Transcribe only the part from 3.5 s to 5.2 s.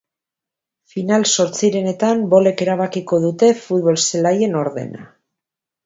futbol-zelaien ordena.